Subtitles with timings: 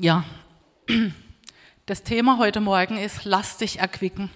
[0.00, 0.22] Ja,
[1.86, 4.30] das Thema heute Morgen ist, lass dich erquicken.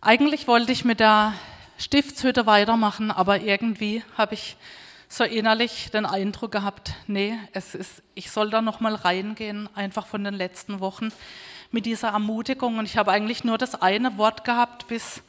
[0.00, 1.34] Eigentlich wollte ich mit der
[1.76, 4.56] Stiftshütte weitermachen, aber irgendwie habe ich
[5.10, 10.06] so innerlich den Eindruck gehabt, nee, es ist, ich soll da noch mal reingehen, einfach
[10.06, 11.12] von den letzten Wochen
[11.70, 12.78] mit dieser Ermutigung.
[12.78, 15.22] Und ich habe eigentlich nur das eine Wort gehabt bis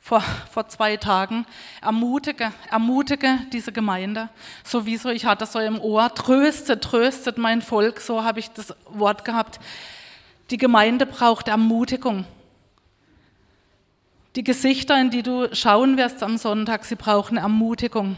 [0.00, 0.20] vor,
[0.50, 1.46] vor zwei Tagen.
[1.82, 4.28] Ermutige, ermutige diese Gemeinde.
[4.64, 9.24] Sowieso, ich hatte so im Ohr, tröstet, tröstet mein Volk, so habe ich das Wort
[9.24, 9.60] gehabt.
[10.50, 12.24] Die Gemeinde braucht Ermutigung.
[14.36, 18.16] Die Gesichter, in die du schauen wirst am Sonntag, sie brauchen Ermutigung,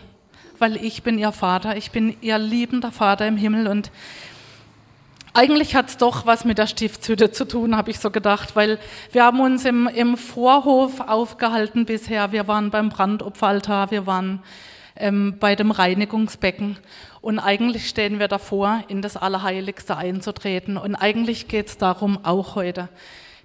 [0.59, 3.91] weil ich bin ihr Vater, ich bin ihr liebender Vater im Himmel und
[5.33, 8.79] eigentlich hat es doch was mit der Stiftshütte zu tun, habe ich so gedacht, weil
[9.13, 12.33] wir haben uns im, im Vorhof aufgehalten bisher.
[12.33, 14.43] Wir waren beim Brandopferaltar, wir waren
[14.97, 16.79] ähm, bei dem Reinigungsbecken
[17.21, 20.77] und eigentlich stehen wir davor, in das Allerheiligste einzutreten.
[20.77, 22.89] Und eigentlich geht es darum, auch heute,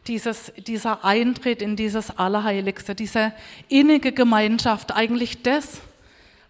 [0.07, 3.33] dieses, dieser Eintritt in dieses Allerheiligste, diese
[3.69, 5.81] innige Gemeinschaft, eigentlich das,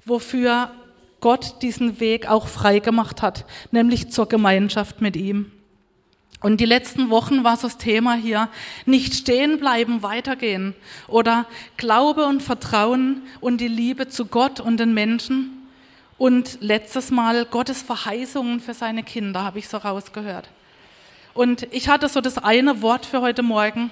[0.05, 0.72] wofür
[1.26, 5.52] Gott diesen Weg auch frei gemacht hat, nämlich zur Gemeinschaft mit ihm.
[6.40, 8.48] Und die letzten Wochen war so das Thema hier,
[8.86, 10.76] nicht stehen bleiben, weitergehen
[11.08, 15.67] oder Glaube und Vertrauen und die Liebe zu Gott und den Menschen
[16.20, 20.48] und letztes Mal Gottes Verheißungen für seine Kinder, habe ich so rausgehört.
[21.34, 23.89] Und ich hatte so das eine Wort für heute Morgen,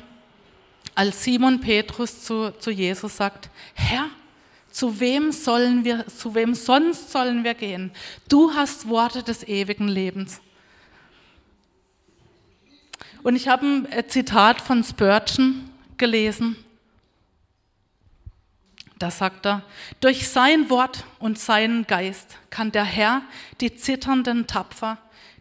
[0.94, 4.12] als Simon Petrus zu, zu Jesus sagt, Herr,
[4.74, 7.92] zu wem sollen wir, zu wem sonst sollen wir gehen?
[8.28, 10.42] Du hast Worte des ewigen Lebens.
[13.22, 16.58] Und ich habe ein äh, Zitat von Spurgeon gelesen.
[18.98, 19.62] Da sagt er,
[20.00, 23.22] durch sein Wort und seinen Geist kann der Herr
[23.62, 24.98] die Zitternden tapfer,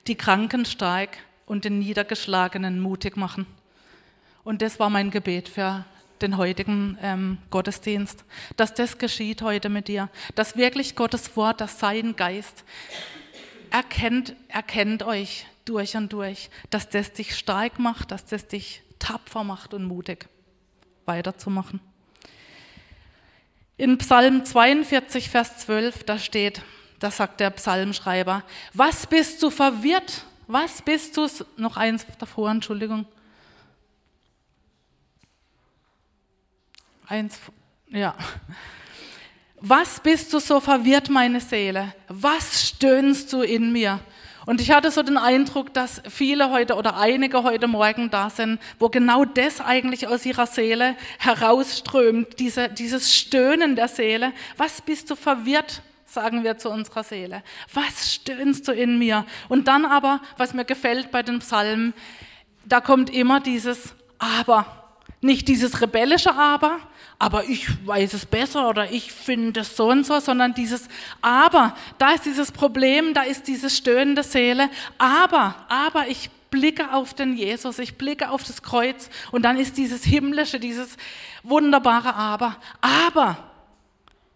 [0.07, 1.17] die Kranken stark
[1.47, 3.47] und den Niedergeschlagenen mutig machen.
[4.45, 5.87] Und das war mein Gebet für
[6.23, 8.25] den heutigen ähm, Gottesdienst,
[8.57, 12.65] dass das geschieht heute mit dir, dass wirklich Gottes Wort, dass sein Geist
[13.71, 19.45] erkennt, erkennt euch durch und durch, dass das dich stark macht, dass das dich tapfer
[19.45, 20.29] macht und mutig
[21.05, 21.81] weiterzumachen.
[23.77, 26.63] In Psalm 42, Vers 12, da steht,
[27.01, 28.45] da sagt der Psalmschreiber,
[28.75, 30.25] was bist du verwirrt?
[30.47, 33.07] Was bist du, noch eins davor, Entschuldigung,
[37.07, 37.39] Eins,
[37.89, 38.15] ja.
[39.61, 41.95] Was bist du so verwirrt, meine Seele?
[42.09, 44.01] Was stöhnst du in mir?
[44.45, 48.61] Und ich hatte so den Eindruck, dass viele heute oder einige heute Morgen da sind,
[48.79, 54.33] wo genau das eigentlich aus ihrer Seele herausströmt, diese, dieses Stöhnen der Seele.
[54.57, 57.45] Was bist du verwirrt, sagen wir zu unserer Seele?
[57.73, 59.27] Was stöhnst du in mir?
[59.49, 61.95] Und dann aber, was mir gefällt bei den Psalmen,
[62.65, 64.67] da kommt immer dieses Aber.
[65.21, 66.81] Nicht dieses rebellische Aber,
[67.23, 70.89] aber ich weiß es besser oder ich finde es so und so, sondern dieses
[71.21, 74.69] Aber, da ist dieses Problem, da ist diese stöhnende Seele,
[74.99, 79.77] aber, aber ich blicke auf den Jesus, ich blicke auf das Kreuz und dann ist
[79.77, 80.97] dieses himmlische, dieses
[81.45, 83.37] wunderbare Aber, aber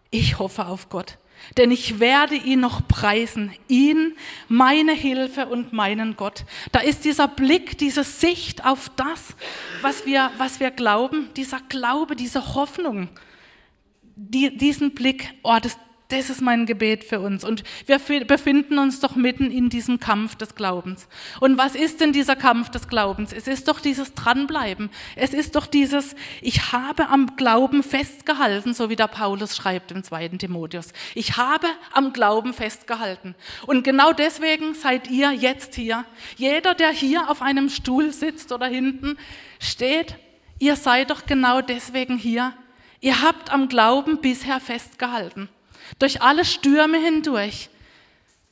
[0.09, 1.17] ich hoffe auf Gott
[1.57, 4.15] denn ich werde ihn noch preisen, ihn,
[4.47, 6.45] meine Hilfe und meinen Gott.
[6.71, 9.35] Da ist dieser Blick, diese Sicht auf das,
[9.81, 13.09] was wir, was wir glauben, dieser Glaube, diese Hoffnung,
[14.15, 15.77] die, diesen Blick, oh, das,
[16.09, 17.43] das ist mein Gebet für uns.
[17.43, 21.07] Und wir befinden uns doch mitten in diesem Kampf des Glaubens.
[21.41, 23.33] Und was ist denn dieser Kampf des Glaubens?
[23.33, 24.89] Es ist doch dieses Dranbleiben.
[25.17, 30.01] Es ist doch dieses, ich habe am Glauben festgehalten, so wie der Paulus schreibt im
[30.01, 30.93] zweiten Timotheus.
[31.13, 33.35] Ich habe am Glauben festgehalten.
[33.65, 36.05] Und genau deswegen seid ihr jetzt hier.
[36.37, 39.17] Jeder, der hier auf einem Stuhl sitzt oder hinten
[39.59, 40.15] steht,
[40.57, 42.53] ihr seid doch genau deswegen hier.
[43.01, 45.49] Ihr habt am Glauben bisher festgehalten
[45.99, 47.69] durch alle Stürme hindurch.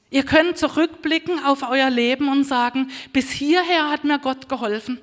[0.09, 4.99] Ihr könnt zurückblicken auf euer Leben und sagen, bis hierher hat mir Gott geholfen.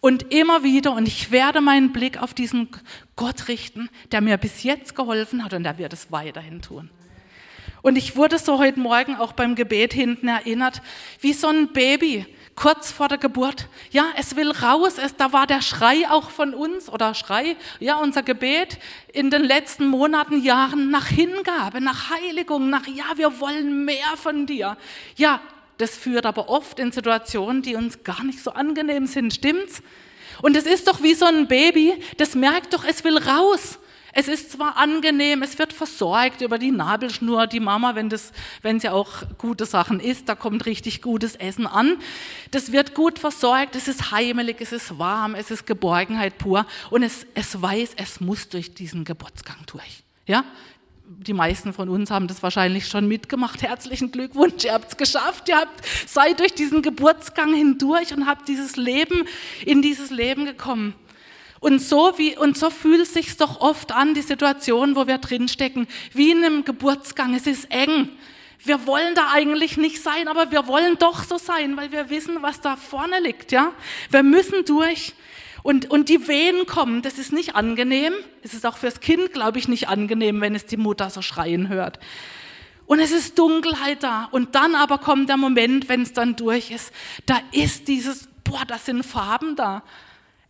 [0.00, 2.68] Und immer wieder, und ich werde meinen Blick auf diesen
[3.16, 6.90] Gott richten, der mir bis jetzt geholfen hat und der wird es weiterhin tun.
[7.82, 10.82] Und ich wurde so heute Morgen auch beim Gebet hinten erinnert,
[11.20, 12.26] wie so ein Baby,
[12.56, 13.68] kurz vor der Geburt.
[13.90, 14.94] Ja, es will raus.
[14.98, 18.78] Es, da war der Schrei auch von uns oder Schrei, ja, unser Gebet
[19.12, 24.46] in den letzten Monaten, Jahren nach Hingabe, nach Heiligung, nach, ja, wir wollen mehr von
[24.46, 24.76] dir.
[25.16, 25.40] Ja,
[25.78, 29.34] das führt aber oft in Situationen, die uns gar nicht so angenehm sind.
[29.34, 29.82] Stimmt's?
[30.42, 33.78] Und es ist doch wie so ein Baby, das merkt doch, es will raus.
[34.18, 38.32] Es ist zwar angenehm, es wird versorgt über die Nabelschnur, die Mama, wenn das,
[38.62, 41.98] wenn sie auch gute Sachen isst, da kommt richtig gutes Essen an.
[42.50, 47.02] Das wird gut versorgt, es ist heimelig, es ist warm, es ist Geborgenheit pur und
[47.02, 50.02] es, es weiß, es muss durch diesen Geburtsgang durch.
[50.26, 50.44] Ja?
[51.08, 53.62] die meisten von uns haben das wahrscheinlich schon mitgemacht.
[53.62, 55.48] Herzlichen Glückwunsch, ihr habt es geschafft.
[55.48, 59.22] Ihr habt, seid durch diesen Geburtsgang hindurch und habt dieses Leben,
[59.64, 60.94] in dieses Leben gekommen.
[61.66, 65.88] Und so, wie, und so fühlt sich doch oft an, die Situation, wo wir drinstecken,
[66.12, 67.34] wie in einem Geburtsgang.
[67.34, 68.08] Es ist eng.
[68.62, 72.40] Wir wollen da eigentlich nicht sein, aber wir wollen doch so sein, weil wir wissen,
[72.40, 73.72] was da vorne liegt, ja.
[74.12, 75.14] Wir müssen durch.
[75.64, 78.12] Und, und die Wehen kommen, das ist nicht angenehm.
[78.44, 81.68] Es ist auch fürs Kind, glaube ich, nicht angenehm, wenn es die Mutter so schreien
[81.68, 81.98] hört.
[82.86, 84.28] Und es ist Dunkelheit da.
[84.30, 86.92] Und dann aber kommt der Moment, wenn es dann durch ist.
[87.26, 89.82] Da ist dieses, boah, da sind Farben da.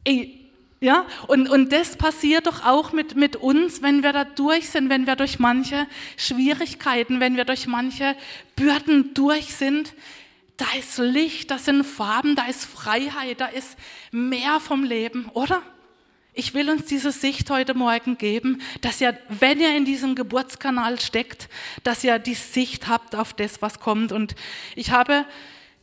[0.04, 0.42] Ey,
[0.80, 4.90] ja, und, und das passiert doch auch mit, mit uns, wenn wir da durch sind,
[4.90, 5.86] wenn wir durch manche
[6.16, 8.14] Schwierigkeiten, wenn wir durch manche
[8.56, 9.94] Bürden durch sind
[10.56, 13.76] da ist Licht, da sind Farben, da ist Freiheit, da ist
[14.10, 15.62] mehr vom Leben, oder?
[16.32, 21.00] Ich will uns diese Sicht heute Morgen geben, dass ihr, wenn ihr in diesem Geburtskanal
[21.00, 21.48] steckt,
[21.82, 24.12] dass ihr die Sicht habt auf das, was kommt.
[24.12, 24.34] Und
[24.74, 25.24] ich habe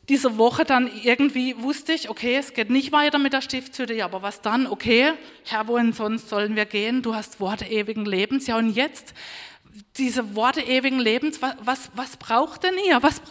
[0.10, 4.06] diese Woche dann irgendwie wusste ich, okay, es geht nicht weiter mit der Stiftshütte, ja,
[4.06, 4.68] aber was dann?
[4.68, 5.14] Okay,
[5.46, 7.02] Herr, wohin sonst sollen wir gehen?
[7.02, 8.48] Du hast Worte ewigen Lebens.
[8.48, 9.14] Ja, und jetzt
[9.98, 13.02] diese Worte ewigen Lebens, was, was, was braucht denn ihr?
[13.02, 13.22] Was,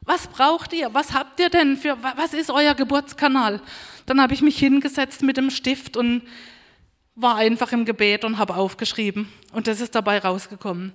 [0.00, 0.94] was braucht ihr?
[0.94, 3.60] Was habt ihr denn für, was ist euer Geburtskanal?
[4.06, 6.22] Dann habe ich mich hingesetzt mit dem Stift und
[7.14, 9.28] war einfach im Gebet und habe aufgeschrieben.
[9.52, 10.92] Und das ist dabei rausgekommen.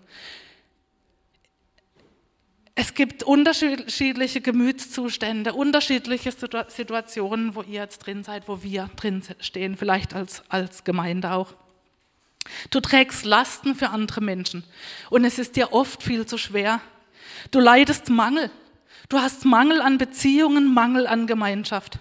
[2.82, 9.78] Es gibt unterschiedliche Gemütszustände, unterschiedliche Situationen, wo ihr jetzt drin seid, wo wir drin stehen,
[9.78, 11.54] vielleicht als, als Gemeinde auch.
[12.72, 14.64] Du trägst Lasten für andere Menschen
[15.12, 16.82] und es ist dir oft viel zu schwer.
[17.52, 18.50] Du leidest Mangel.
[19.10, 22.00] Du hast Mangel an Beziehungen, Mangel an Gemeinschaft.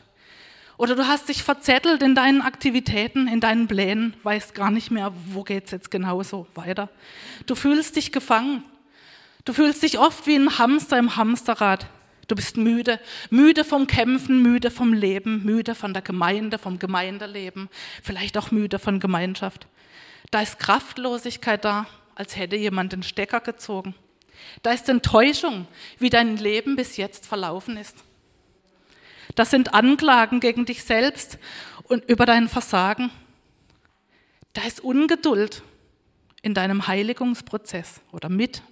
[0.78, 5.12] Oder du hast dich verzettelt in deinen Aktivitäten, in deinen Plänen, weißt gar nicht mehr,
[5.26, 6.88] wo geht es jetzt genauso weiter.
[7.44, 8.64] Du fühlst dich gefangen.
[9.44, 11.86] Du fühlst dich oft wie ein Hamster im Hamsterrad.
[12.28, 13.00] Du bist müde,
[13.30, 17.68] müde vom Kämpfen, müde vom Leben, müde von der Gemeinde, vom Gemeindeleben,
[18.02, 19.66] vielleicht auch müde von Gemeinschaft.
[20.30, 23.94] Da ist Kraftlosigkeit da, als hätte jemand den Stecker gezogen.
[24.62, 25.66] Da ist Enttäuschung,
[25.98, 27.96] wie dein Leben bis jetzt verlaufen ist.
[29.34, 31.38] Das sind Anklagen gegen dich selbst
[31.84, 33.10] und über dein Versagen.
[34.52, 35.62] Da ist Ungeduld
[36.42, 38.62] in deinem Heiligungsprozess oder mit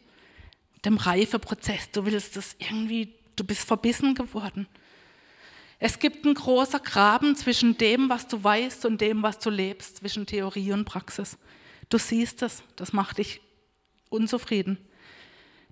[0.85, 1.91] dem Reifeprozess.
[1.91, 4.67] Du willst es irgendwie, du bist verbissen geworden.
[5.79, 9.99] Es gibt einen großen Graben zwischen dem, was du weißt und dem, was du lebst,
[9.99, 11.39] zwischen Theorie und Praxis.
[11.89, 13.41] Du siehst es, das macht dich
[14.09, 14.79] unzufrieden.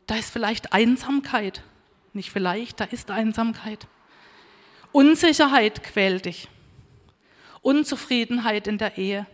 [0.06, 1.62] Da ist vielleicht Einsamkeit.
[2.12, 3.88] Nicht vielleicht, da ist Einsamkeit.
[4.92, 6.48] Unsicherheit quält dich.
[7.60, 9.26] Unzufriedenheit in der Ehe.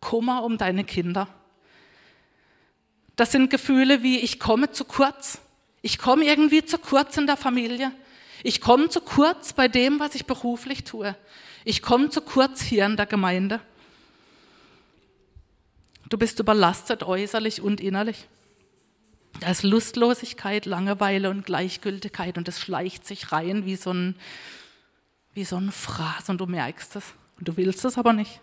[0.00, 1.28] Kummer um deine Kinder.
[3.16, 5.40] Das sind Gefühle wie, ich komme zu kurz.
[5.82, 7.92] Ich komme irgendwie zu kurz in der Familie.
[8.42, 11.16] Ich komme zu kurz bei dem, was ich beruflich tue.
[11.64, 13.60] Ich komme zu kurz hier in der Gemeinde.
[16.08, 18.28] Du bist überlastet äußerlich und innerlich.
[19.40, 24.14] Da ist Lustlosigkeit, Langeweile und Gleichgültigkeit und es schleicht sich rein wie so ein,
[25.34, 27.04] wie so ein Fraß und du merkst es
[27.38, 28.40] und du willst es aber nicht.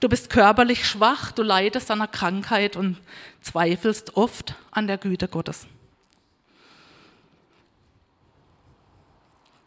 [0.00, 2.98] Du bist körperlich schwach, du leidest an einer Krankheit und
[3.40, 5.66] zweifelst oft an der Güte Gottes.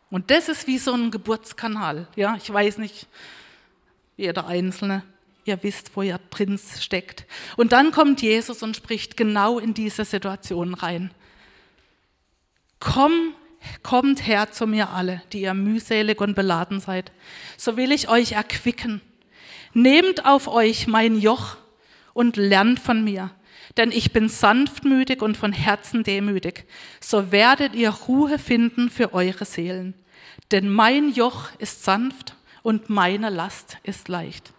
[0.09, 2.07] Und das ist wie so ein Geburtskanal.
[2.15, 3.07] Ja, ich weiß nicht,
[4.17, 5.03] jeder Einzelne
[5.43, 7.25] Ihr wisst, wo ihr drin steckt.
[7.57, 11.11] Und dann kommt Jesus und spricht genau in diese Situation rein.
[12.79, 13.33] Komm,
[13.81, 17.11] kommt her zu mir alle, die ihr mühselig und beladen seid.
[17.57, 19.01] So will ich euch erquicken.
[19.73, 21.57] Nehmt auf euch mein Joch
[22.13, 23.31] und lernt von mir,
[23.77, 26.65] denn ich bin sanftmütig und von Herzen demütig.
[26.99, 29.93] So werdet ihr Ruhe finden für eure Seelen.
[30.51, 34.51] Denn mein Joch ist sanft und meine Last ist leicht.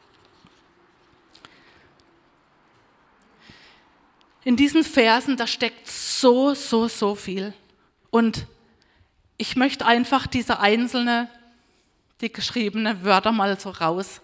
[4.45, 7.53] In diesen Versen, da steckt so, so, so viel.
[8.11, 8.47] Und
[9.37, 11.29] ich möchte einfach diese einzelne,
[12.21, 14.21] die geschriebene Wörter mal so raus,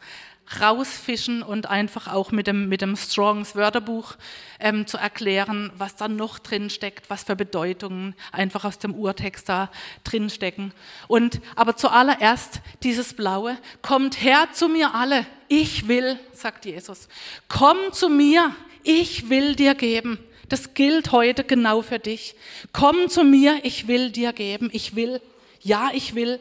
[0.60, 4.14] rausfischen und einfach auch mit dem, mit dem Strongs Wörterbuch
[4.60, 9.48] ähm, zu erklären, was da noch drin steckt, was für Bedeutungen einfach aus dem Urtext
[9.48, 9.70] da
[10.04, 10.72] drin stecken.
[11.06, 17.08] Und aber zuallererst dieses Blaue, kommt her zu mir alle, ich will, sagt Jesus,
[17.48, 20.18] komm zu mir, ich will dir geben.
[20.48, 22.34] Das gilt heute genau für dich.
[22.72, 24.70] Komm zu mir, ich will dir geben.
[24.72, 25.20] Ich will,
[25.60, 26.40] ja, ich will,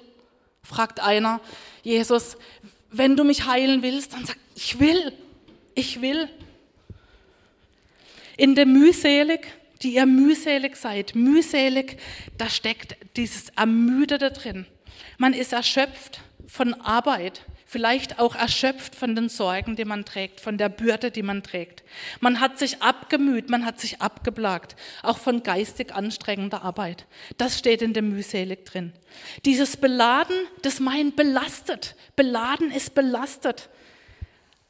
[0.64, 1.42] fragt einer
[1.84, 2.38] Jesus,
[2.92, 5.14] wenn du mich heilen willst, dann sag, ich will,
[5.76, 6.30] ich will.
[8.38, 9.48] In der mühselig,
[9.82, 11.98] die ihr mühselig seid, mühselig,
[12.38, 14.66] da steckt dieses Ermüdete drin.
[15.18, 20.58] Man ist erschöpft von Arbeit, vielleicht auch erschöpft von den Sorgen, die man trägt, von
[20.58, 21.84] der Bürde, die man trägt.
[22.22, 27.06] Man hat sich abgemüht, man hat sich abgeplagt, auch von geistig anstrengender Arbeit.
[27.38, 28.94] Das steht in dem mühselig drin.
[29.44, 31.96] Dieses Beladen, das meint belastet.
[32.16, 33.70] Beladen ist belastet.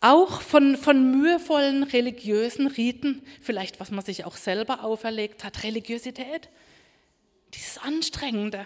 [0.01, 6.49] Auch von, von mühevollen religiösen Riten, vielleicht was man sich auch selber auferlegt hat, Religiosität,
[7.53, 8.65] dieses Anstrengende.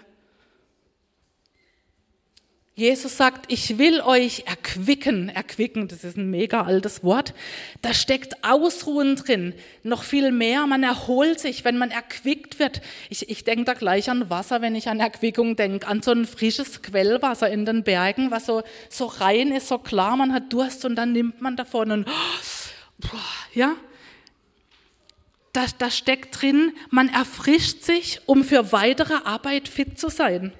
[2.74, 5.28] Jesus sagt, ich will euch erquicken.
[5.28, 7.34] Erquicken, das ist ein mega altes Wort.
[7.82, 9.52] Da steckt Ausruhen drin.
[9.82, 10.66] Noch viel mehr.
[10.66, 12.80] Man erholt sich, wenn man erquickt wird.
[13.10, 15.86] Ich, ich denke da gleich an Wasser, wenn ich an Erquickung denke.
[15.86, 20.16] An so ein frisches Quellwasser in den Bergen, was so, so rein ist, so klar.
[20.16, 22.08] Man hat Durst und dann nimmt man davon und,
[23.52, 23.76] ja.
[25.52, 30.54] Da, da steckt drin, man erfrischt sich, um für weitere Arbeit fit zu sein.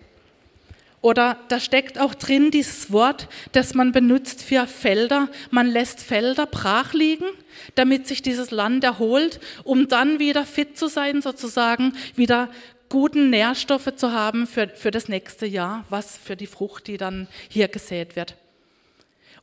[1.03, 5.29] Oder da steckt auch drin dieses Wort, das man benutzt für Felder.
[5.51, 7.27] Man lässt Felder brach liegen,
[7.75, 12.49] damit sich dieses Land erholt, um dann wieder fit zu sein, sozusagen wieder
[12.89, 17.27] guten Nährstoffe zu haben für, für das nächste Jahr, was für die Frucht, die dann
[17.49, 18.37] hier gesät wird.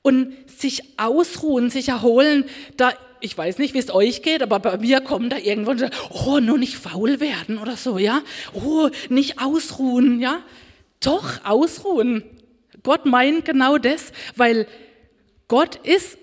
[0.01, 2.45] Und sich ausruhen, sich erholen,
[2.77, 5.73] da, ich weiß nicht, wie es euch geht, aber bei mir kommen da irgendwo,
[6.09, 8.21] oh, nur nicht faul werden oder so, ja,
[8.53, 10.39] oh, nicht ausruhen, ja,
[10.99, 12.23] doch, ausruhen.
[12.83, 14.67] Gott meint genau das, weil
[15.47, 16.17] Gott ist,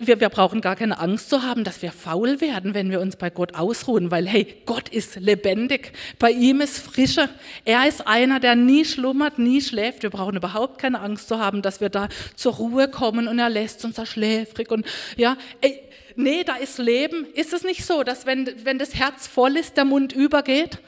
[0.00, 3.16] wir, wir brauchen gar keine Angst zu haben, dass wir faul werden, wenn wir uns
[3.16, 7.28] bei Gott ausruhen, weil hey, Gott ist lebendig, bei ihm ist Frische.
[7.64, 10.02] Er ist einer, der nie schlummert, nie schläft.
[10.02, 13.50] Wir brauchen überhaupt keine Angst zu haben, dass wir da zur Ruhe kommen und er
[13.50, 15.80] lässt uns da schläfrig und ja, ey,
[16.16, 17.26] nee, da ist Leben.
[17.34, 20.78] Ist es nicht so, dass wenn, wenn das Herz voll ist, der Mund übergeht?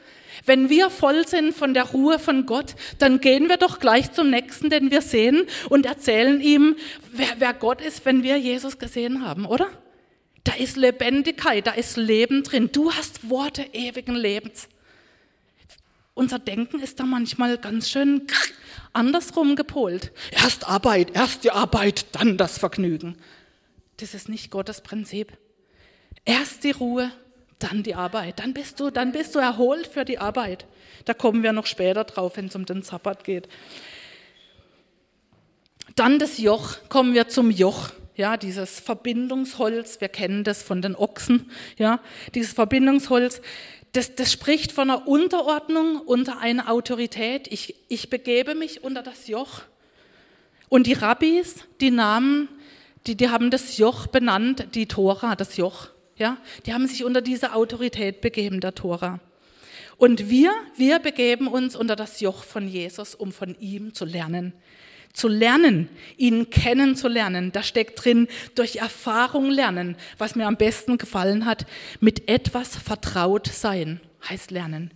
[0.45, 4.29] Wenn wir voll sind von der Ruhe von Gott, dann gehen wir doch gleich zum
[4.29, 6.75] Nächsten, den wir sehen, und erzählen ihm,
[7.11, 9.69] wer, wer Gott ist, wenn wir Jesus gesehen haben, oder?
[10.43, 12.69] Da ist Lebendigkeit, da ist Leben drin.
[12.71, 14.67] Du hast Worte ewigen Lebens.
[16.13, 18.27] Unser Denken ist da manchmal ganz schön
[18.93, 20.11] andersrum gepolt.
[20.31, 23.17] Erst Arbeit, erst die Arbeit, dann das Vergnügen.
[23.97, 25.37] Das ist nicht Gottes Prinzip.
[26.25, 27.11] Erst die Ruhe,
[27.63, 28.39] dann die Arbeit.
[28.39, 30.65] Dann bist du, dann bist du erholt für die Arbeit.
[31.05, 33.47] Da kommen wir noch später drauf, wenn es um den Sabbat geht.
[35.95, 37.89] Dann das Joch, kommen wir zum Joch.
[38.15, 42.01] Ja, dieses Verbindungsholz, wir kennen das von den Ochsen, ja,
[42.35, 43.41] dieses Verbindungsholz,
[43.93, 47.47] das, das spricht von einer Unterordnung unter eine Autorität.
[47.51, 49.61] Ich, ich begebe mich unter das Joch.
[50.69, 52.47] Und die Rabbis, die Namen,
[53.07, 55.89] die, die haben das Joch benannt, die Tora, das Joch.
[56.21, 56.37] Ja,
[56.67, 59.19] die haben sich unter diese Autorität begeben, der Tora.
[59.97, 64.53] Und wir, wir begeben uns unter das Joch von Jesus, um von ihm zu lernen.
[65.13, 67.51] Zu lernen, ihn kennenzulernen.
[67.51, 69.95] Da steckt drin, durch Erfahrung lernen.
[70.19, 71.65] Was mir am besten gefallen hat,
[72.01, 73.99] mit etwas vertraut sein,
[74.29, 74.91] heißt lernen.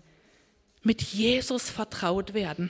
[0.84, 2.70] Mit Jesus vertraut werden.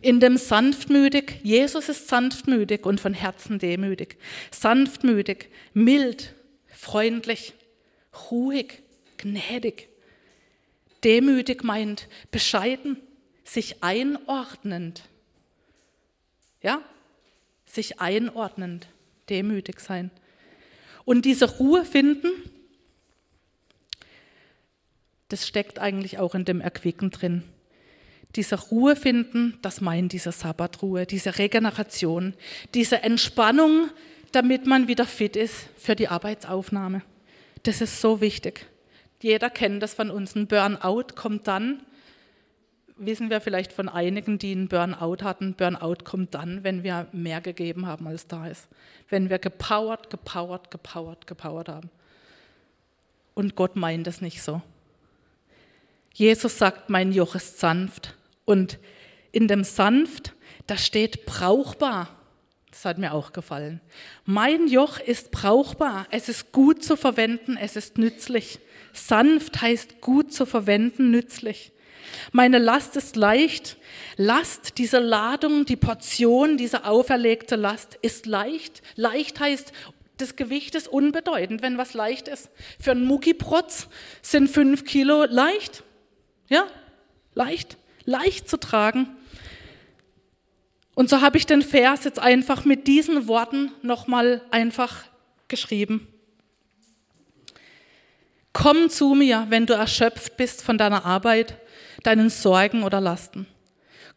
[0.00, 4.16] In dem sanftmütig, Jesus ist sanftmütig und von Herzen demütig.
[4.52, 6.36] Sanftmütig, mild,
[6.82, 7.54] freundlich,
[8.32, 8.82] ruhig,
[9.16, 9.88] gnädig.
[11.04, 12.96] Demütig meint bescheiden,
[13.44, 15.04] sich einordnend.
[16.60, 16.82] Ja,
[17.66, 18.88] sich einordnend,
[19.28, 20.10] demütig sein.
[21.04, 22.32] Und diese Ruhe finden,
[25.28, 27.44] das steckt eigentlich auch in dem Erquicken drin.
[28.34, 32.34] Diese Ruhe finden, das meint diese Sabbatruhe, diese Regeneration,
[32.74, 33.88] diese Entspannung,
[34.32, 37.02] damit man wieder fit ist für die Arbeitsaufnahme.
[37.62, 38.66] Das ist so wichtig.
[39.20, 40.34] Jeder kennt das von uns.
[40.34, 41.82] Ein Burnout kommt dann,
[42.96, 47.40] wissen wir vielleicht von einigen, die einen Burnout hatten, Burnout kommt dann, wenn wir mehr
[47.40, 48.68] gegeben haben, als da ist.
[49.08, 51.90] Wenn wir gepowert, gepowert, gepowert, gepowert haben.
[53.34, 54.60] Und Gott meint es nicht so.
[56.14, 58.14] Jesus sagt, mein Joch ist sanft.
[58.44, 58.78] Und
[59.30, 60.34] in dem sanft,
[60.66, 62.08] da steht brauchbar.
[62.72, 63.82] Das hat mir auch gefallen.
[64.24, 68.60] Mein Joch ist brauchbar, es ist gut zu verwenden, es ist nützlich.
[68.94, 71.72] Sanft heißt gut zu verwenden, nützlich.
[72.32, 73.76] Meine Last ist leicht.
[74.16, 78.82] Last, diese Ladung, die Portion, diese auferlegte Last ist leicht.
[78.96, 79.70] Leicht heißt,
[80.16, 82.48] das Gewicht ist unbedeutend, wenn was leicht ist.
[82.80, 83.88] Für einen Muckiprotz
[84.22, 85.84] sind fünf Kilo leicht.
[86.48, 86.66] Ja,
[87.34, 87.76] leicht,
[88.06, 89.14] leicht zu tragen.
[90.94, 95.04] Und so habe ich den Vers jetzt einfach mit diesen Worten nochmal einfach
[95.48, 96.06] geschrieben.
[98.52, 101.56] Komm zu mir, wenn du erschöpft bist von deiner Arbeit,
[102.02, 103.46] deinen Sorgen oder Lasten.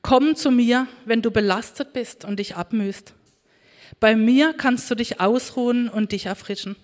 [0.01, 3.13] Komm zu mir, wenn du belastet bist und dich abmühst.
[3.99, 6.75] Bei mir kannst du dich ausruhen und dich erfrischen.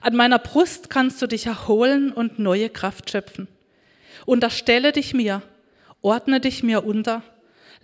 [0.00, 3.48] An meiner Brust kannst du dich erholen und neue Kraft schöpfen.
[4.24, 5.42] Unterstelle dich mir,
[6.00, 7.22] ordne dich mir unter,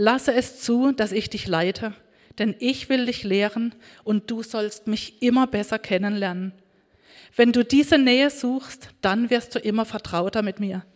[0.01, 1.93] lasse es zu, dass ich dich leite,
[2.39, 6.53] denn ich will dich lehren und du sollst mich immer besser kennenlernen.
[7.37, 10.87] Wenn du diese Nähe suchst, dann wirst du immer vertrauter mit mir.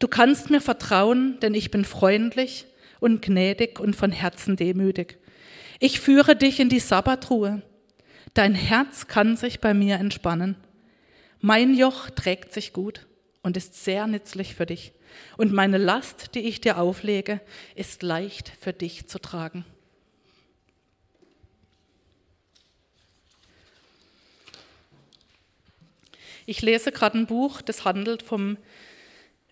[0.00, 2.66] Du kannst mir vertrauen, denn ich bin freundlich
[2.98, 5.18] und gnädig und von Herzen demütig.
[5.78, 7.62] Ich führe dich in die Sabbatruhe.
[8.34, 10.56] Dein Herz kann sich bei mir entspannen.
[11.40, 13.06] Mein Joch trägt sich gut
[13.44, 14.92] und ist sehr nützlich für dich.
[15.36, 17.40] Und meine Last, die ich dir auflege,
[17.74, 19.64] ist leicht für dich zu tragen.
[26.44, 28.56] Ich lese gerade ein Buch, das handelt vom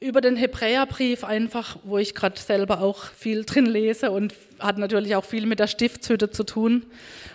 [0.03, 5.15] über den Hebräerbrief einfach, wo ich gerade selber auch viel drin lese und hat natürlich
[5.15, 6.87] auch viel mit der Stiftshütte zu tun.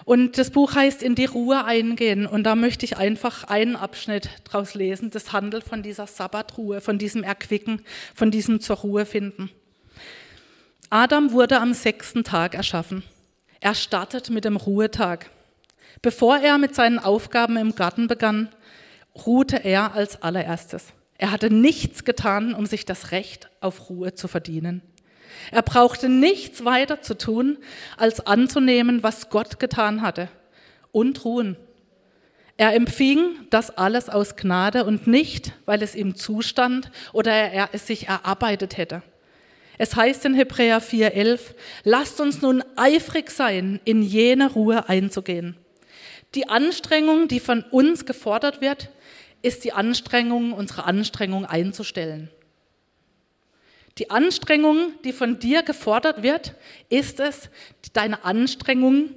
[0.04, 4.30] Und das Buch heißt In die Ruhe eingehen und da möchte ich einfach einen Abschnitt
[4.46, 5.12] draus lesen.
[5.12, 7.84] Das handelt von dieser Sabbatruhe, von diesem Erquicken,
[8.16, 9.52] von diesem zur Ruhe finden.
[10.90, 13.04] Adam wurde am sechsten Tag erschaffen.
[13.60, 15.30] Er startet mit dem Ruhetag.
[16.02, 18.50] Bevor er mit seinen Aufgaben im Garten begann,
[19.16, 20.94] ruhte er als allererstes.
[21.18, 24.82] Er hatte nichts getan, um sich das Recht auf Ruhe zu verdienen.
[25.52, 27.58] Er brauchte nichts weiter zu tun,
[27.98, 30.30] als anzunehmen, was Gott getan hatte
[30.92, 31.58] und ruhen.
[32.58, 37.86] Er empfing das alles aus Gnade und nicht, weil es ihm zustand oder er es
[37.88, 39.02] sich erarbeitet hätte.
[39.78, 41.54] Es heißt in Hebräer 4:11,
[41.84, 45.58] lasst uns nun eifrig sein, in jene Ruhe einzugehen.
[46.34, 48.90] Die Anstrengung, die von uns gefordert wird,
[49.46, 52.30] ist die Anstrengung, unsere Anstrengung einzustellen.
[53.98, 56.56] Die Anstrengung, die von dir gefordert wird,
[56.90, 57.50] ist es,
[57.94, 59.12] deine Anstrengung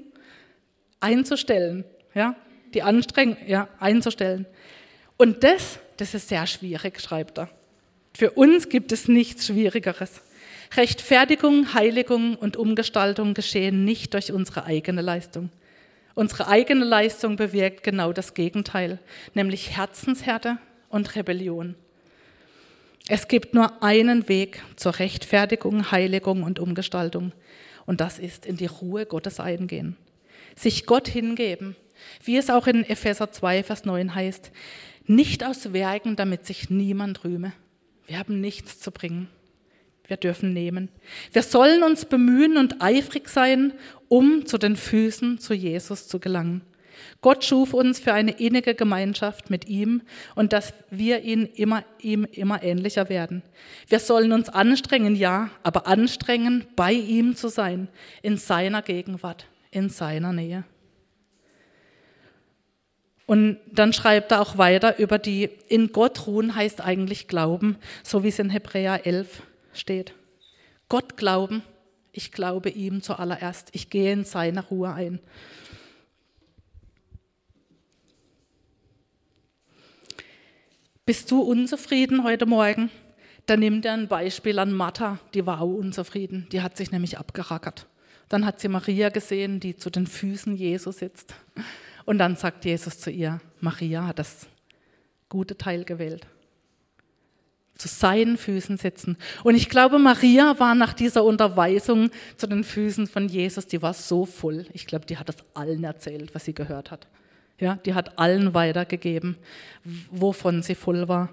[1.00, 1.84] einzustellen.
[2.14, 2.36] Ja?
[2.74, 4.46] Die Anstrengung ja, einzustellen.
[5.16, 7.48] Und das, das ist sehr schwierig, schreibt er.
[8.14, 10.20] Für uns gibt es nichts Schwierigeres.
[10.76, 15.50] Rechtfertigung, Heiligung und Umgestaltung geschehen nicht durch unsere eigene Leistung.
[16.18, 18.98] Unsere eigene Leistung bewirkt genau das Gegenteil,
[19.35, 21.76] nämlich Herzenshärte und Rebellion.
[23.07, 27.31] Es gibt nur einen Weg zur Rechtfertigung, Heiligung und Umgestaltung.
[27.87, 29.96] Und das ist in die Ruhe Gottes eingehen.
[30.57, 31.76] Sich Gott hingeben,
[32.24, 34.50] wie es auch in Epheser 2, Vers 9 heißt,
[35.07, 37.52] nicht aus Werken, damit sich niemand rühme.
[38.09, 39.28] Wir haben nichts zu bringen.
[40.08, 40.88] Wir dürfen nehmen.
[41.32, 43.74] Wir sollen uns bemühen und eifrig sein,
[44.08, 46.62] um zu den Füßen zu Jesus zu gelangen.
[47.20, 50.02] Gott schuf uns für eine innige Gemeinschaft mit ihm
[50.34, 53.42] und dass wir ihn immer, ihm immer ähnlicher werden.
[53.88, 57.88] Wir sollen uns anstrengen, ja, aber anstrengen, bei ihm zu sein,
[58.22, 60.64] in seiner Gegenwart, in seiner Nähe.
[63.26, 68.24] Und dann schreibt er auch weiter über die in Gott ruhen heißt eigentlich Glauben, so
[68.24, 69.42] wie es in Hebräer 11
[69.78, 70.14] steht.
[70.88, 71.62] Gott glauben,
[72.12, 75.20] ich glaube ihm zuallererst, ich gehe in seine Ruhe ein.
[81.04, 82.90] Bist du unzufrieden heute Morgen?
[83.46, 87.16] Dann nimm dir ein Beispiel an Martha, die war auch unzufrieden, die hat sich nämlich
[87.16, 87.86] abgerackert.
[88.28, 91.34] Dann hat sie Maria gesehen, die zu den Füßen Jesus sitzt.
[92.04, 94.46] Und dann sagt Jesus zu ihr, Maria hat das
[95.30, 96.26] gute Teil gewählt
[97.78, 99.16] zu seinen Füßen sitzen.
[99.44, 103.94] Und ich glaube, Maria war nach dieser Unterweisung zu den Füßen von Jesus, die war
[103.94, 104.66] so voll.
[104.72, 107.06] Ich glaube, die hat das allen erzählt, was sie gehört hat.
[107.60, 109.36] Ja, die hat allen weitergegeben,
[110.10, 111.30] wovon sie voll war.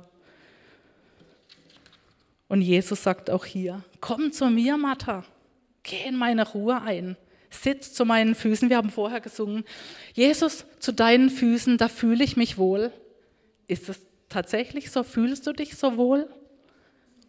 [2.47, 5.23] Und Jesus sagt auch hier, komm zu mir, Martha,
[5.81, 7.17] geh in meine Ruhe ein,
[7.49, 8.69] sitz zu meinen Füßen.
[8.69, 9.63] Wir haben vorher gesungen,
[10.13, 12.91] Jesus, zu deinen Füßen, da fühle ich mich wohl.
[13.67, 13.99] Ist es
[14.35, 15.03] tatsächlich so?
[15.03, 16.29] Fühlst du dich so wohl?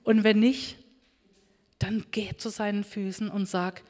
[0.02, 0.76] Und wenn nicht,
[1.78, 3.82] dann geh zu seinen Füßen und sag,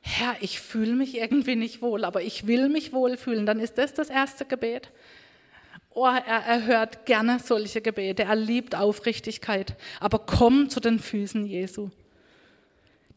[0.00, 3.46] Herr, ich fühle mich irgendwie nicht wohl, aber ich will mich wohlfühlen.
[3.46, 4.90] Dann ist das das erste Gebet.
[5.94, 11.44] Oh, er, er hört gerne solche Gebete, er liebt Aufrichtigkeit, aber komm zu den Füßen
[11.44, 11.90] Jesu.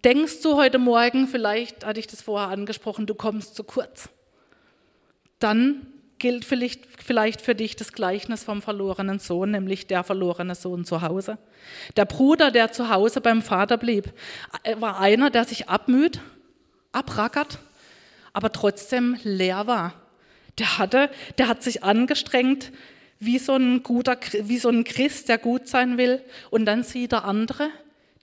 [0.03, 4.09] Denkst du heute Morgen, vielleicht hatte ich das vorher angesprochen, du kommst zu kurz,
[5.39, 5.87] dann
[6.19, 11.01] gilt vielleicht, vielleicht für dich das Gleichnis vom verlorenen Sohn, nämlich der verlorene Sohn zu
[11.01, 11.37] Hause.
[11.97, 14.13] Der Bruder, der zu Hause beim Vater blieb,
[14.77, 16.21] war einer, der sich abmüht,
[16.91, 17.59] abrackert,
[18.33, 19.93] aber trotzdem leer war.
[20.57, 22.71] Der, hatte, der hat sich angestrengt,
[23.19, 26.21] wie so, ein guter, wie so ein Christ, der gut sein will.
[26.49, 27.69] Und dann sieht er andere,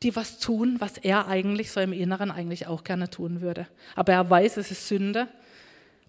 [0.02, 3.66] die was tun, was er eigentlich so im Inneren eigentlich auch gerne tun würde.
[3.94, 5.28] Aber er weiß, es ist Sünde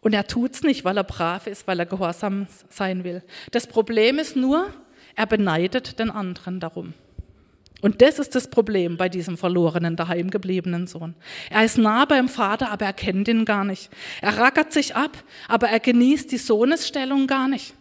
[0.03, 3.23] und er tut es nicht, weil er brav ist, weil er gehorsam sein will.
[3.51, 4.67] Das Problem ist nur,
[5.15, 6.93] er beneidet den anderen darum.
[7.81, 11.15] Und das ist das Problem bei diesem verlorenen, daheimgebliebenen Sohn.
[11.49, 13.89] Er ist nah beim Vater, aber er kennt ihn gar nicht.
[14.21, 15.11] Er rackert sich ab,
[15.49, 17.73] aber er genießt die Sohnesstellung gar nicht.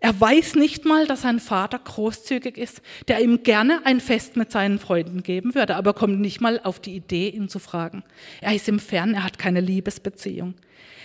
[0.00, 4.50] Er weiß nicht mal, dass sein Vater großzügig ist, der ihm gerne ein Fest mit
[4.50, 8.02] seinen Freunden geben würde, aber kommt nicht mal auf die Idee, ihn zu fragen.
[8.40, 10.54] Er ist ihm fern, er hat keine Liebesbeziehung.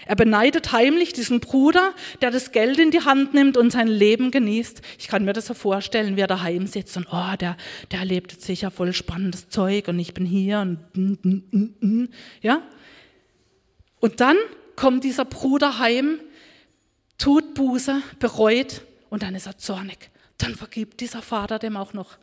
[0.06, 4.30] Er beneidet heimlich diesen Bruder, der das Geld in die Hand nimmt und sein Leben
[4.30, 4.82] genießt.
[5.00, 7.58] Ich kann mir das so vorstellen, wie er daheim sitzt und, oh, der,
[7.92, 12.62] der erlebt jetzt sicher voll spannendes Zeug und ich bin hier und, ja.
[14.00, 14.38] Und dann
[14.76, 16.20] kommt dieser Bruder heim,
[17.18, 20.12] tut Buße, bereut und dann ist er zornig.
[20.38, 22.18] Dann vergibt dieser Vater dem auch noch.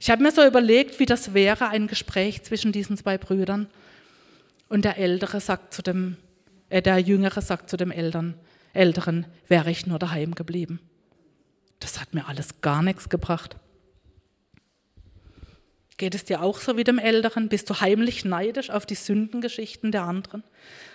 [0.00, 3.68] Ich habe mir so überlegt, wie das wäre, ein Gespräch zwischen diesen zwei Brüdern.
[4.68, 6.16] Und der Ältere sagt zu dem
[6.80, 8.34] der Jüngere sagt zu dem Eltern,
[8.72, 10.80] Älteren, wäre ich nur daheim geblieben.
[11.80, 13.56] Das hat mir alles gar nichts gebracht.
[15.98, 17.48] Geht es dir auch so wie dem Älteren?
[17.48, 20.42] Bist du heimlich neidisch auf die Sündengeschichten der anderen?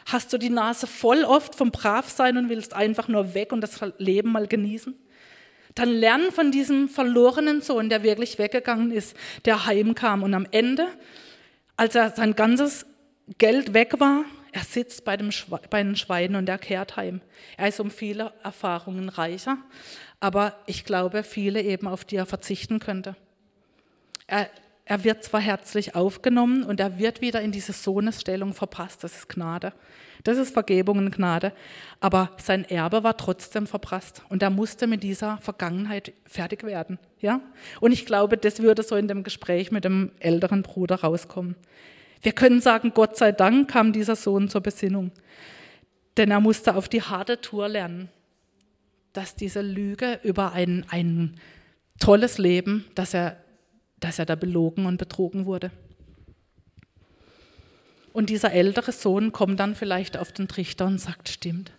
[0.06, 3.80] Hast du die Nase voll oft vom Bravsein und willst einfach nur weg und das
[4.00, 4.96] Leben mal genießen?
[5.76, 10.88] Dann lern von diesem verlorenen Sohn, der wirklich weggegangen ist, der heimkam und am Ende,
[11.76, 12.88] als er sein ganzes
[13.38, 14.26] Geld weg war,
[14.58, 17.22] er sitzt bei, dem Schwe bei den Schweinen und er kehrt heim.
[17.58, 19.60] Er ist um viele Erfahrungen reicher,
[20.20, 23.16] aber ich glaube, viele eben, auf die er verzichten könnte.
[24.26, 24.50] Er,
[24.84, 29.04] er wird zwar herzlich aufgenommen und er wird wieder in diese Sohnesstellung verpasst.
[29.04, 29.74] Das ist Gnade.
[30.24, 31.54] Das ist Vergebung und Gnade.
[32.00, 36.98] Aber sein Erbe war trotzdem verpasst und er musste mit dieser Vergangenheit fertig werden.
[37.20, 37.42] Ja?
[37.80, 41.56] Und ich glaube, das würde so in dem Gespräch mit dem älteren Bruder rauskommen.
[42.22, 45.12] Wir können sagen, Gott sei Dank kam dieser Sohn zur Besinnung,
[46.18, 48.10] denn er musste auf die harte Tour lernen,
[49.14, 51.40] dass diese Lüge über ein, ein
[52.00, 53.38] tolles Leben, dass er,
[54.00, 55.72] dass er da belogen und betrogen wurde.
[58.14, 61.72] Und dieser ältere Sohn kommt dann vielleicht auf den Trichter und sagt, stimmt,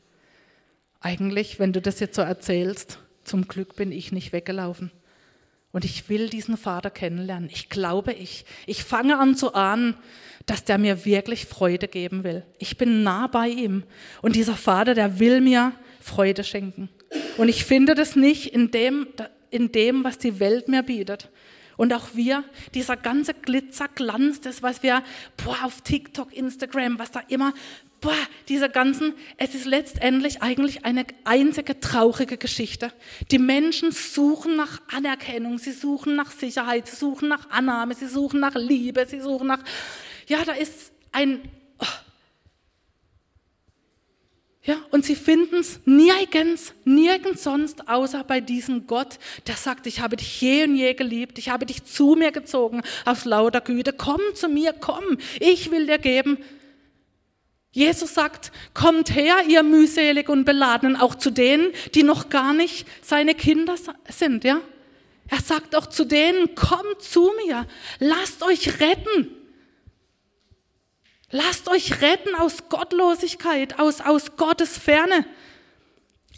[1.01, 4.91] eigentlich, wenn du das jetzt so erzählst, zum Glück bin ich nicht weggelaufen.
[5.73, 7.51] Und ich will diesen Vater kennenlernen.
[7.53, 9.95] Ich glaube, ich, ich fange an zu ahnen,
[10.47, 12.45] dass der mir wirklich Freude geben will.
[12.59, 13.85] Ich bin nah bei ihm.
[14.23, 16.89] Und dieser Vater, der will mir Freude schenken.
[17.37, 19.07] Und ich finde das nicht in dem,
[19.51, 21.31] in dem, was die Welt mir bietet.
[21.77, 25.03] Und auch wir, dieser ganze Glitzerglanz, das, was wir
[25.37, 27.55] boah, auf TikTok, Instagram, was da immer
[28.01, 28.15] boah,
[28.49, 32.93] diese ganzen, es ist letztendlich eigentlich eine einzige traurige Geschichte.
[33.31, 38.41] Die Menschen suchen nach Anerkennung, sie suchen nach Sicherheit, sie suchen nach Annahme, sie suchen
[38.41, 39.63] nach Liebe, sie suchen nach,
[40.29, 41.41] ja, da ist ein,
[41.79, 41.87] oh.
[44.63, 50.01] ja, und sie finden es nirgends, nirgends sonst, außer bei diesem Gott, der sagt, ich
[50.01, 53.93] habe dich je und je geliebt, ich habe dich zu mir gezogen aus lauter Güte,
[53.93, 56.39] komm zu mir, komm, ich will dir geben,
[57.71, 62.87] Jesus sagt, kommt her, ihr mühselig und beladenen, auch zu denen, die noch gar nicht
[63.03, 63.75] seine Kinder
[64.09, 64.61] sind, ja?
[65.31, 67.67] Er sagt auch zu denen, kommt zu mir,
[67.99, 69.35] lasst euch retten.
[71.31, 75.27] Lasst euch retten aus Gottlosigkeit, aus, aus Gottes Ferne.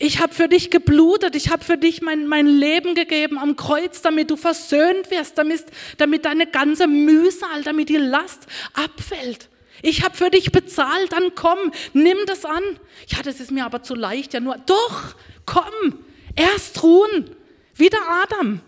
[0.00, 4.02] Ich habe für dich geblutet, ich habe für dich mein, mein Leben gegeben am Kreuz,
[4.02, 5.66] damit du versöhnt wirst, damit,
[5.98, 9.49] damit deine ganze Mühsal, damit die Last abfällt.
[9.82, 11.58] Ich habe für dich bezahlt, dann komm,
[11.92, 12.62] nimm das an.
[13.08, 14.56] Ja, das ist mir aber zu leicht, ja nur.
[14.66, 15.14] Doch,
[15.46, 15.98] komm,
[16.36, 17.30] erst ruhen.
[17.74, 18.60] Wie der Adam.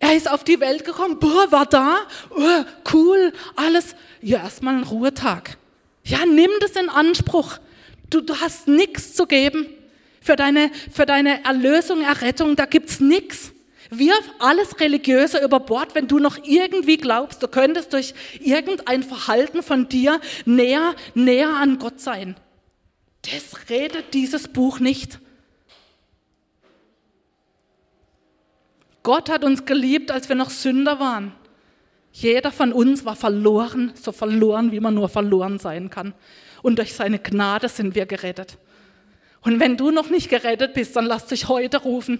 [0.00, 1.98] Er ist auf die Welt gekommen, boah, war da,
[2.30, 3.96] oh, cool, alles.
[4.22, 5.58] Ja, erstmal ein Ruhetag.
[6.04, 7.58] Ja, nimm das in Anspruch.
[8.08, 9.66] Du, du hast nichts zu geben.
[10.20, 13.52] Für deine, für deine Erlösung, Errettung, da gibt's nichts.
[13.90, 19.62] Wirf alles Religiöse über Bord, wenn du noch irgendwie glaubst, du könntest durch irgendein Verhalten
[19.62, 22.36] von dir näher, näher an Gott sein.
[23.22, 25.18] Das redet dieses Buch nicht.
[29.02, 31.32] Gott hat uns geliebt, als wir noch Sünder waren.
[32.12, 36.14] Jeder von uns war verloren, so verloren, wie man nur verloren sein kann.
[36.62, 38.58] Und durch seine Gnade sind wir gerettet.
[39.42, 42.18] Und wenn du noch nicht gerettet bist, dann lass dich heute rufen.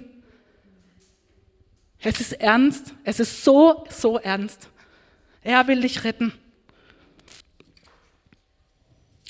[2.00, 4.68] Es ist ernst, es ist so, so ernst.
[5.42, 6.32] Er will dich retten.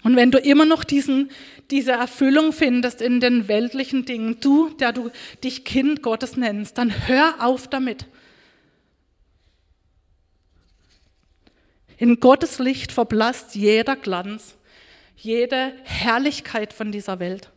[0.05, 1.31] Und wenn du immer noch diesen,
[1.71, 5.11] diese Erfüllung findest in den weltlichen Dingen, du, der du
[5.43, 8.07] dich Kind Gottes nennst, dann hör auf damit.
[11.97, 14.57] In Gottes Licht verblasst jeder Glanz,
[15.17, 17.51] jede Herrlichkeit von dieser Welt.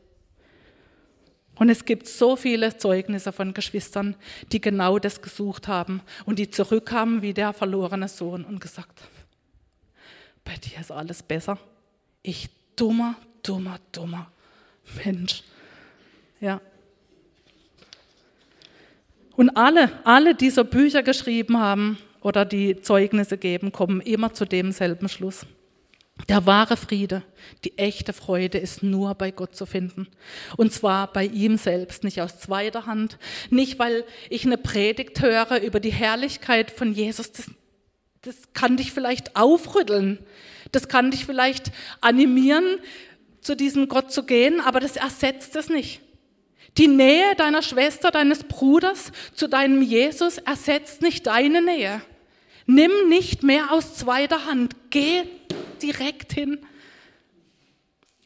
[1.61, 4.15] Und es gibt so viele Zeugnisse von Geschwistern,
[4.51, 8.99] die genau das gesucht haben und die zurückkamen wie der verlorene Sohn und gesagt,
[10.43, 11.59] bei dir ist alles besser.
[12.23, 14.31] Ich dummer, dummer, dummer
[15.05, 15.43] Mensch.
[16.39, 16.61] Ja.
[19.35, 24.45] Und alle, alle, die so Bücher geschrieben haben oder die Zeugnisse geben, kommen immer zu
[24.45, 25.45] demselben Schluss.
[26.29, 27.23] Der wahre Friede,
[27.63, 30.07] die echte Freude ist nur bei Gott zu finden.
[30.57, 33.17] Und zwar bei ihm selbst, nicht aus zweiter Hand,
[33.49, 37.31] nicht weil ich eine Predigt höre über die Herrlichkeit von Jesus.
[37.31, 37.45] Das,
[38.21, 40.19] das kann dich vielleicht aufrütteln.
[40.71, 42.79] Das kann dich vielleicht animieren,
[43.41, 46.01] zu diesem Gott zu gehen, aber das ersetzt es nicht.
[46.77, 52.01] Die Nähe deiner Schwester, deines Bruders zu deinem Jesus ersetzt nicht deine Nähe.
[52.73, 54.77] Nimm nicht mehr aus zweiter Hand.
[54.91, 55.23] Geh
[55.81, 56.65] direkt hin.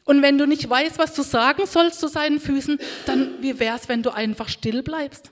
[0.03, 2.77] Und wenn du nicht weißt, was du sagen sollst zu seinen Füßen,
[3.07, 5.31] dann wie wäre es, wenn du einfach still bleibst?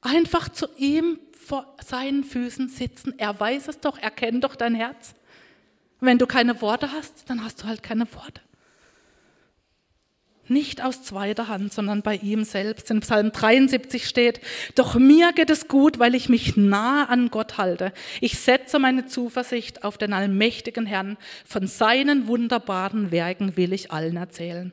[0.00, 3.18] Einfach zu ihm vor seinen Füßen sitzen.
[3.18, 5.16] Er weiß es doch, er kennt doch dein Herz.
[5.98, 8.42] Wenn du keine Worte hast, dann hast du halt keine Worte.
[10.46, 12.90] Nicht aus zweiter Hand, sondern bei ihm selbst.
[12.90, 14.40] In Psalm 73 steht,
[14.74, 17.92] doch mir geht es gut, weil ich mich nah an Gott halte.
[18.20, 21.16] Ich setze meine Zuversicht auf den allmächtigen Herrn.
[21.46, 24.72] Von seinen wunderbaren Werken will ich allen erzählen.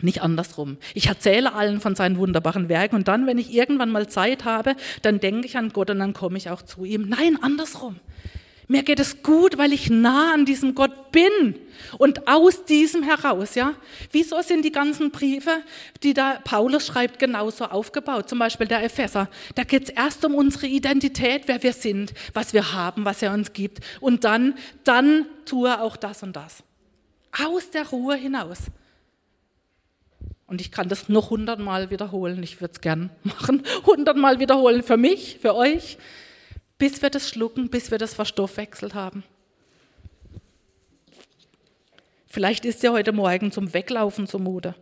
[0.00, 0.76] Nicht andersrum.
[0.94, 4.76] Ich erzähle allen von seinen wunderbaren Werken und dann, wenn ich irgendwann mal Zeit habe,
[5.02, 7.08] dann denke ich an Gott und dann komme ich auch zu ihm.
[7.08, 7.96] Nein, andersrum.
[8.68, 11.54] Mir geht es gut, weil ich nah an diesem Gott bin.
[11.98, 13.74] Und aus diesem heraus, ja.
[14.10, 15.62] Wieso sind die ganzen Briefe,
[16.02, 18.28] die da Paulus schreibt, genauso aufgebaut?
[18.28, 19.28] Zum Beispiel der Epheser.
[19.54, 23.32] Da geht es erst um unsere Identität, wer wir sind, was wir haben, was er
[23.32, 23.80] uns gibt.
[24.00, 26.64] Und dann, dann tue auch das und das.
[27.44, 28.58] Aus der Ruhe hinaus.
[30.48, 32.42] Und ich kann das noch hundertmal wiederholen.
[32.42, 33.62] Ich würde es gern machen.
[33.86, 35.98] Hundertmal wiederholen für mich, für euch
[36.78, 39.24] bis wir das schlucken, bis wir das verstoffwechselt haben.
[42.26, 44.74] Vielleicht ist dir heute Morgen zum Weglaufen zumute.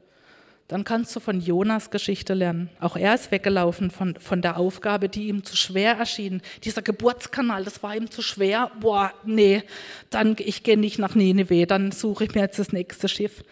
[0.67, 2.71] Dann kannst du von Jonas Geschichte lernen.
[2.81, 6.41] Auch er ist weggelaufen von, von der Aufgabe, die ihm zu schwer erschien.
[6.65, 8.71] Dieser Geburtskanal, das war ihm zu schwer.
[8.81, 9.63] Boah, nee,
[10.09, 13.45] dann ich gehe nicht nach Nineveh, dann suche ich mir jetzt das nächste Schiff.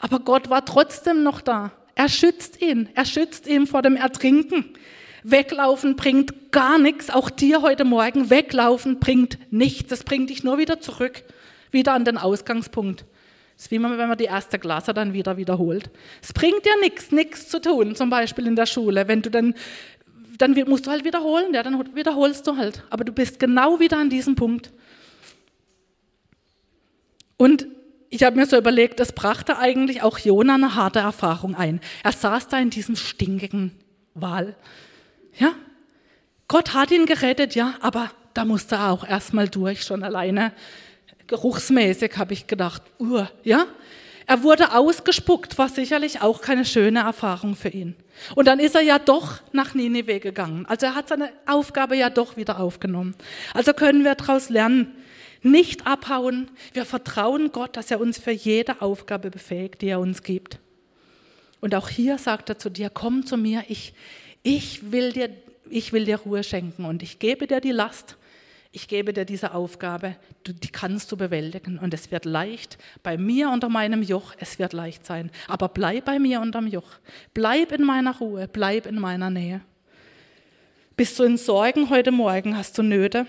[0.00, 1.70] Aber Gott war trotzdem noch da.
[1.94, 2.88] Er schützt ihn.
[2.94, 4.64] Er schützt ihn vor dem Ertrinken.
[5.24, 8.28] Weglaufen bringt gar nichts, auch dir heute Morgen.
[8.28, 11.24] Weglaufen bringt nichts, das bringt dich nur wieder zurück,
[11.70, 13.06] wieder an den Ausgangspunkt.
[13.56, 15.90] Das ist wie wenn man die erste Klasse dann wieder wiederholt.
[16.22, 19.08] Es bringt dir nichts, nichts zu tun, zum Beispiel in der Schule.
[19.08, 19.54] Wenn du dann,
[20.36, 22.84] dann musst du halt wiederholen, ja, dann wiederholst du halt.
[22.90, 24.72] Aber du bist genau wieder an diesem Punkt.
[27.38, 27.66] Und
[28.10, 31.80] ich habe mir so überlegt, das brachte eigentlich auch Jona eine harte Erfahrung ein.
[32.02, 33.72] Er saß da in diesem stinkigen
[34.12, 34.54] Wal.
[35.38, 35.52] Ja?
[36.48, 40.52] Gott hat ihn gerettet, ja, aber da musste er auch erstmal durch, schon alleine.
[41.26, 43.66] Geruchsmäßig habe ich gedacht, uh, ja?
[44.26, 47.94] Er wurde ausgespuckt, war sicherlich auch keine schöne Erfahrung für ihn.
[48.34, 50.64] Und dann ist er ja doch nach Nineveh gegangen.
[50.66, 53.14] Also er hat seine Aufgabe ja doch wieder aufgenommen.
[53.52, 54.94] Also können wir daraus lernen,
[55.42, 56.50] nicht abhauen.
[56.72, 60.58] Wir vertrauen Gott, dass er uns für jede Aufgabe befähigt, die er uns gibt.
[61.64, 63.94] Und auch hier sagt er zu dir, komm zu mir, ich,
[64.42, 65.30] ich will dir,
[65.70, 68.18] ich will dir Ruhe schenken und ich gebe dir die Last,
[68.70, 72.76] ich gebe dir diese Aufgabe, die kannst du bewältigen und es wird leicht.
[73.02, 75.30] Bei mir unter meinem Joch, es wird leicht sein.
[75.48, 76.98] Aber bleib bei mir unterm Joch.
[77.32, 79.62] Bleib in meiner Ruhe, bleib in meiner Nähe.
[80.98, 83.26] Bist du in Sorgen heute Morgen, hast du Nöte?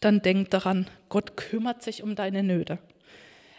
[0.00, 2.78] Dann denk daran, Gott kümmert sich um deine Nöte.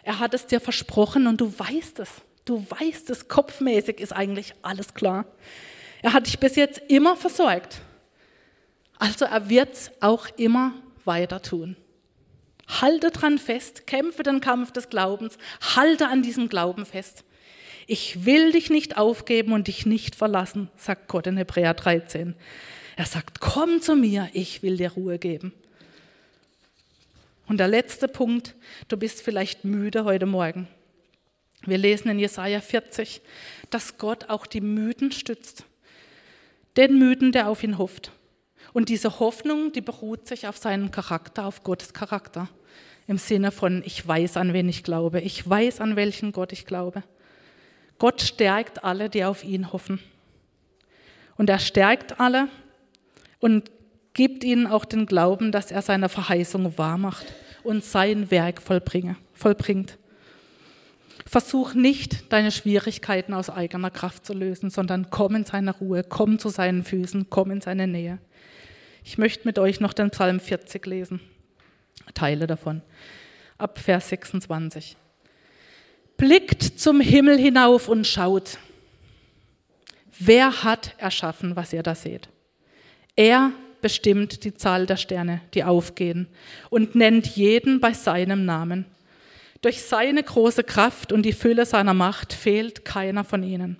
[0.02, 2.22] Er hat es dir versprochen und du weißt es.
[2.44, 5.26] Du weißt es, kopfmäßig ist eigentlich alles klar.
[6.02, 7.80] Er hat dich bis jetzt immer versorgt.
[8.98, 10.72] Also er wird es auch immer
[11.04, 11.76] weiter tun.
[12.68, 15.36] Halte dran fest, kämpfe den Kampf des Glaubens,
[15.76, 17.24] halte an diesem Glauben fest.
[17.86, 22.34] Ich will dich nicht aufgeben und dich nicht verlassen, sagt Gott in Hebräer 13.
[22.96, 25.52] Er sagt, komm zu mir, ich will dir Ruhe geben.
[27.48, 28.54] Und der letzte Punkt,
[28.88, 30.68] du bist vielleicht müde heute Morgen.
[31.64, 33.22] Wir lesen in Jesaja 40,
[33.70, 35.64] dass Gott auch die Müden stützt.
[36.76, 38.12] Den Müden, der auf ihn hofft.
[38.72, 42.48] Und diese Hoffnung, die beruht sich auf seinen Charakter, auf Gottes Charakter.
[43.06, 45.20] Im Sinne von, ich weiß, an wen ich glaube.
[45.20, 47.02] Ich weiß, an welchen Gott ich glaube.
[47.98, 50.00] Gott stärkt alle, die auf ihn hoffen.
[51.36, 52.48] Und er stärkt alle
[53.38, 53.70] und
[54.14, 57.26] gibt ihnen auch den Glauben, dass er seine Verheißung wahrmacht
[57.62, 59.98] und sein Werk vollbringe, vollbringt.
[61.26, 66.38] Versuch nicht, deine Schwierigkeiten aus eigener Kraft zu lösen, sondern komm in seine Ruhe, komm
[66.38, 68.18] zu seinen Füßen, komm in seine Nähe.
[69.04, 71.20] Ich möchte mit euch noch den Psalm 40 lesen,
[72.14, 72.82] Teile davon,
[73.58, 74.96] ab Vers 26.
[76.16, 78.58] Blickt zum Himmel hinauf und schaut.
[80.18, 82.28] Wer hat erschaffen, was ihr da seht?
[83.16, 86.28] Er bestimmt die Zahl der Sterne, die aufgehen,
[86.70, 88.86] und nennt jeden bei seinem Namen.
[89.62, 93.78] Durch seine große Kraft und die Fülle seiner Macht fehlt keiner von ihnen.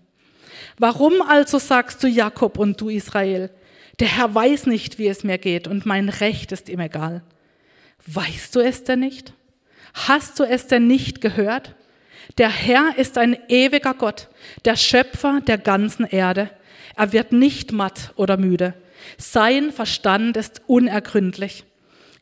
[0.79, 3.51] Warum also sagst du Jakob und du Israel,
[3.99, 7.23] der Herr weiß nicht, wie es mir geht und mein Recht ist ihm egal?
[8.07, 9.35] Weißt du es denn nicht?
[9.93, 11.75] Hast du es denn nicht gehört?
[12.39, 14.29] Der Herr ist ein ewiger Gott,
[14.65, 16.51] der Schöpfer der ganzen Erde.
[16.97, 18.75] Er wird nicht matt oder müde.
[19.19, 21.65] Sein Verstand ist unergründlich.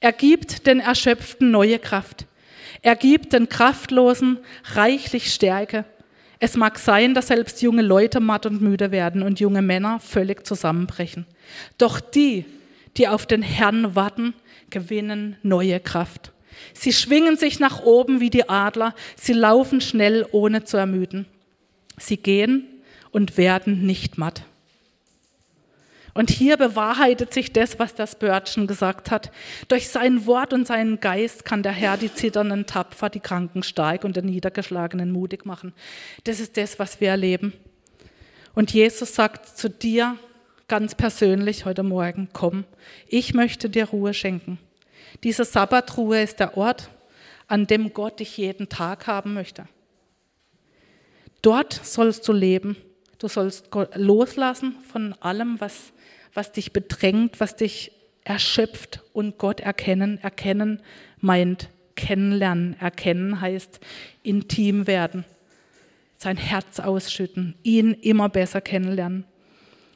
[0.00, 2.24] Er gibt den Erschöpften neue Kraft.
[2.82, 4.38] Er gibt den Kraftlosen
[4.72, 5.84] reichlich Stärke.
[6.38, 10.46] Es mag sein, dass selbst junge Leute matt und müde werden und junge Männer völlig
[10.46, 11.26] zusammenbrechen.
[11.76, 12.46] Doch die,
[12.96, 14.34] die auf den Herrn warten,
[14.70, 16.32] gewinnen neue Kraft.
[16.72, 21.26] Sie schwingen sich nach oben wie die Adler, sie laufen schnell, ohne zu ermüden.
[21.98, 22.66] Sie gehen
[23.10, 24.42] und werden nicht matt.
[26.14, 29.30] Und hier bewahrheitet sich das, was das Spurgeon gesagt hat.
[29.68, 34.04] Durch sein Wort und seinen Geist kann der Herr die Zitternden tapfer, die Kranken stark
[34.04, 35.72] und den Niedergeschlagenen mutig machen.
[36.24, 37.52] Das ist das, was wir erleben.
[38.54, 40.16] Und Jesus sagt zu dir
[40.68, 42.64] ganz persönlich heute Morgen, komm,
[43.06, 44.58] ich möchte dir Ruhe schenken.
[45.24, 46.90] Diese Sabbatruhe ist der Ort,
[47.46, 49.66] an dem Gott dich jeden Tag haben möchte.
[51.42, 52.76] Dort sollst du leben.
[53.20, 55.92] Du sollst loslassen von allem, was
[56.35, 57.92] was dich bedrängt, was dich
[58.24, 60.18] erschöpft und Gott erkennen.
[60.22, 60.80] Erkennen
[61.18, 62.76] meint kennenlernen.
[62.78, 63.80] Erkennen heißt
[64.22, 65.24] intim werden,
[66.16, 69.24] sein Herz ausschütten, ihn immer besser kennenlernen.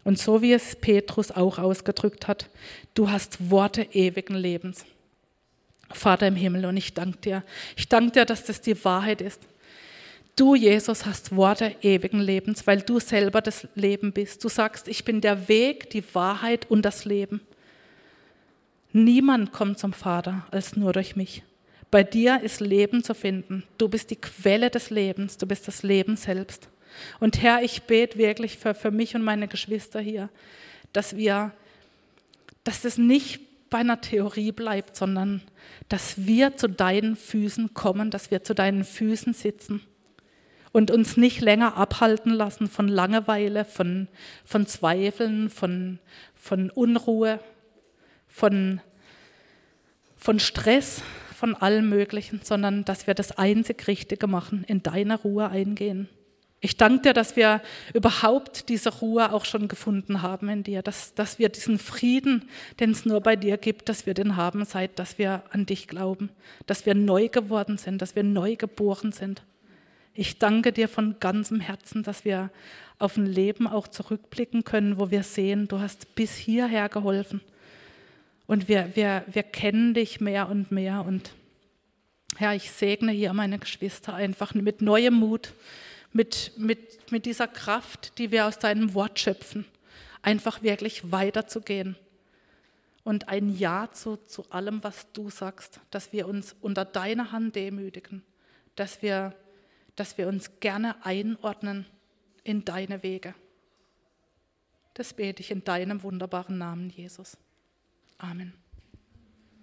[0.04, 2.50] Und so wie es Petrus auch ausgedrückt hat,
[2.94, 4.84] du hast Worte ewigen Lebens.
[5.90, 7.44] Vater im Himmel, und ich danke dir.
[7.76, 9.40] Ich danke dir, dass das die Wahrheit ist.
[10.36, 14.42] Du, Jesus, hast Worte ewigen Lebens, weil du selber das Leben bist.
[14.42, 17.40] Du sagst, ich bin der Weg, die Wahrheit und das Leben.
[18.92, 21.44] Niemand kommt zum Vater als nur durch mich.
[21.92, 23.62] Bei dir ist Leben zu finden.
[23.78, 25.38] Du bist die Quelle des Lebens.
[25.38, 26.68] Du bist das Leben selbst.
[27.20, 30.30] Und Herr, ich bete wirklich für, für mich und meine Geschwister hier,
[30.92, 31.52] dass wir,
[32.64, 35.42] dass das nicht bei einer Theorie bleibt, sondern
[35.88, 39.80] dass wir zu deinen Füßen kommen, dass wir zu deinen Füßen sitzen
[40.74, 44.08] und uns nicht länger abhalten lassen von Langeweile, von,
[44.44, 46.00] von Zweifeln, von,
[46.34, 47.38] von Unruhe,
[48.26, 48.80] von,
[50.16, 51.00] von Stress,
[51.32, 56.08] von allem Möglichen, sondern dass wir das einzig Richtige machen, in deiner Ruhe eingehen.
[56.60, 61.14] Ich danke dir, dass wir überhaupt diese Ruhe auch schon gefunden haben in dir, dass,
[61.14, 62.48] dass wir diesen Frieden,
[62.80, 65.86] den es nur bei dir gibt, dass wir den haben, seit dass wir an dich
[65.86, 66.30] glauben,
[66.66, 69.44] dass wir neu geworden sind, dass wir neu geboren sind.
[70.16, 72.50] Ich danke dir von ganzem Herzen, dass wir
[73.00, 77.40] auf ein Leben auch zurückblicken können, wo wir sehen, du hast bis hierher geholfen.
[78.46, 81.04] Und wir, wir, wir kennen dich mehr und mehr.
[81.04, 81.32] Und
[82.36, 85.52] Herr, ich segne hier meine Geschwister einfach mit neuem Mut,
[86.12, 89.64] mit, mit, mit dieser Kraft, die wir aus deinem Wort schöpfen,
[90.22, 91.96] einfach wirklich weiterzugehen.
[93.02, 97.56] Und ein Ja zu, zu allem, was du sagst, dass wir uns unter deiner Hand
[97.56, 98.22] demütigen,
[98.76, 99.34] dass wir
[99.96, 101.86] dass wir uns gerne einordnen
[102.42, 103.34] in deine Wege.
[104.94, 107.36] Das bete ich in deinem wunderbaren Namen, Jesus.
[108.18, 108.52] Amen.